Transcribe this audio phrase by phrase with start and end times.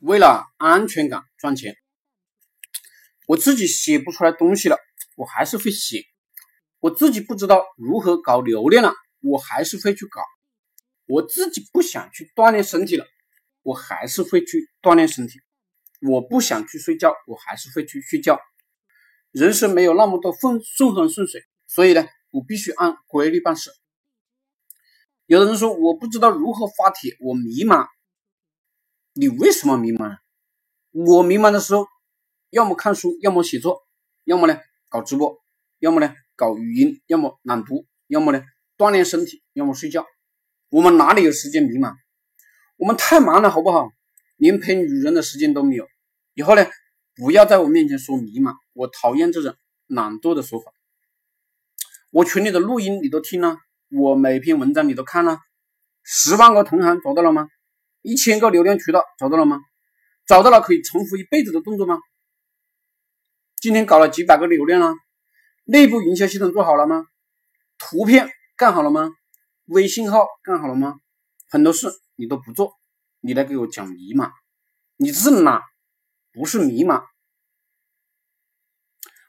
[0.00, 1.76] 为了安全感赚钱，
[3.26, 4.78] 我自己写不出来东西了，
[5.16, 6.02] 我还是会写；
[6.78, 10.20] 我自己不知道如何搞流量了，我还是会去搞；
[11.06, 13.04] 我自己不想去锻炼身体了，
[13.62, 15.40] 我还是会去锻炼身体；
[16.00, 18.38] 我不想去睡觉，我还是会去睡觉。
[19.32, 23.72] 人生没有那么多顺顺风顺水，所以呢，我必须按规律办事。
[25.26, 27.88] 有的人说我不知道如何发帖，我迷茫。
[29.20, 30.16] 你为什么迷茫？
[30.92, 31.88] 我迷茫的时候，
[32.50, 33.82] 要么看书，要么写作，
[34.22, 34.56] 要么呢
[34.88, 35.42] 搞直播，
[35.80, 38.40] 要么呢搞语音，要么朗读，要么呢
[38.76, 40.06] 锻炼身体，要么睡觉。
[40.70, 41.96] 我们哪里有时间迷茫？
[42.76, 43.88] 我们太忙了，好不好？
[44.36, 45.88] 连陪女人的时间都没有。
[46.34, 46.64] 以后呢，
[47.16, 49.52] 不要在我面前说迷茫，我讨厌这种
[49.88, 50.70] 懒惰的说法。
[52.12, 53.56] 我群里的录音你都听了，
[53.90, 55.40] 我每篇文章你都看了，
[56.04, 57.48] 十万个同行找到了吗？
[58.02, 59.60] 一千个流量渠道找到了吗？
[60.26, 61.98] 找到了可以重复一辈子的动作吗？
[63.56, 64.94] 今天搞了几百个流量了，
[65.64, 67.06] 内部营销系统做好了吗？
[67.78, 69.10] 图片干好了吗？
[69.64, 71.00] 微信号干好了吗？
[71.48, 72.74] 很多事你都不做，
[73.20, 74.30] 你来给我讲迷茫，
[74.96, 75.62] 你是哪，
[76.32, 77.04] 不是迷茫。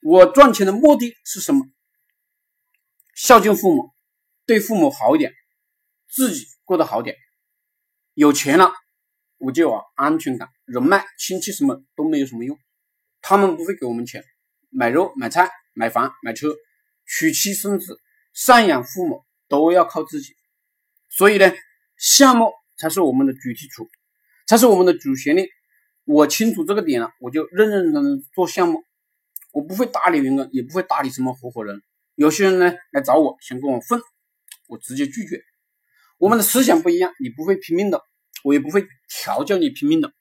[0.00, 1.66] 我赚钱的目的是什么？
[3.14, 3.92] 孝敬父母，
[4.46, 5.32] 对父母好一点，
[6.08, 7.16] 自己过得好点。
[8.14, 8.72] 有钱了，
[9.38, 12.56] 我就有安全感，人脉、亲戚什么都没有什么用，
[13.20, 14.22] 他们不会给我们钱，
[14.70, 16.54] 买肉、买菜、买房、买车、
[17.04, 17.98] 娶妻生子、
[18.36, 20.32] 赡养父母都要靠自己。
[21.10, 21.52] 所以呢，
[21.96, 23.88] 项目才是我们的主基础，
[24.46, 25.48] 才是我们的主旋律。
[26.04, 28.84] 我清楚这个点了，我就认认真真做项目，
[29.52, 31.82] 我不会搭理员工，也不会搭理什么合伙人。
[32.14, 34.00] 有些人呢来找我，想跟我混，
[34.68, 35.42] 我直接拒绝。
[36.18, 38.00] 我们的思想不一样，你不会拼命的，
[38.42, 40.12] 我也不会调教你拼命的。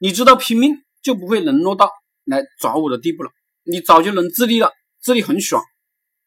[0.00, 1.90] 你知道拼命就不会沦落到
[2.24, 3.30] 来找我的地步了。
[3.62, 4.70] 你早就能自立了，
[5.00, 5.64] 自立很爽，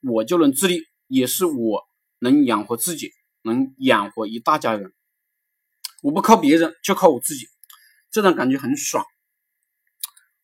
[0.01, 1.83] 我就能自立，也是我
[2.19, 3.11] 能养活自己，
[3.43, 4.91] 能养活一大家人。
[6.01, 7.47] 我不靠别人，就靠我自己，
[8.09, 9.05] 这种感觉很爽。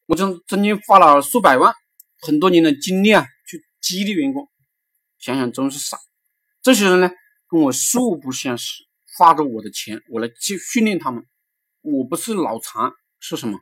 [0.05, 1.73] 我曾曾经花了数百万，
[2.21, 4.47] 很多年的精力啊，去激励员工，
[5.17, 5.97] 想想真是傻。
[6.61, 7.09] 这些人呢？
[7.53, 8.83] 跟我素不相识，
[9.15, 11.23] 花着我的钱，我来去训练他们。
[11.81, 13.59] 我不是脑残是什么？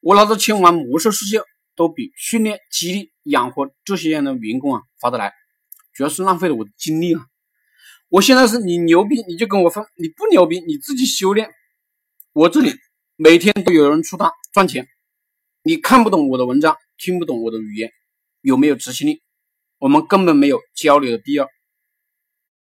[0.00, 1.40] 我拿着钱玩魔兽世界，
[1.74, 5.32] 都比训练、激励、养活这些样的员工啊划得来。
[5.94, 7.24] 主要是浪费了我的精力啊！
[8.10, 11.48] 我现在是你牛逼你就跟我分，你不牛逼你自己修炼。
[12.34, 12.70] 我这里
[13.16, 14.86] 每天都有人出单赚钱。
[15.62, 17.90] 你看不懂我的文章，听不懂我的语言，
[18.42, 19.22] 有没有执行力？
[19.78, 21.48] 我们根本没有交流的必要。